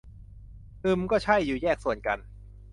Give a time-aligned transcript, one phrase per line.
[0.83, 2.17] อืม ก็ใช่ อยู่แยกส่วนกัน